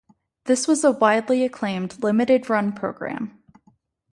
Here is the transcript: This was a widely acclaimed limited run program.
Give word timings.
This 0.45 0.67
was 0.67 0.83
a 0.83 0.89
widely 0.93 1.43
acclaimed 1.45 2.01
limited 2.01 2.49
run 2.49 2.73
program. 2.73 3.37